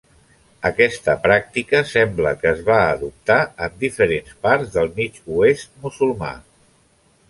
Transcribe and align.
Aquesta 0.69 1.13
pràctica 1.25 1.83
sembla 1.91 2.33
que 2.41 2.49
es 2.53 2.65
va 2.71 2.79
adoptar 2.87 3.39
en 3.69 3.79
diferents 3.87 4.35
parts 4.49 4.77
del 4.81 4.93
mig 5.01 5.25
oest 5.41 5.83
musulmà. 5.87 6.37